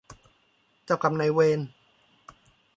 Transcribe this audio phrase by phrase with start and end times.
[0.85, 1.59] เจ้ากรรมนายเวร